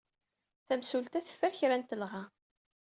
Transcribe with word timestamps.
Tamsulta 0.67 1.19
teffer 1.25 1.53
kra 1.59 1.75
n 1.77 1.83
telɣa. 1.83 2.23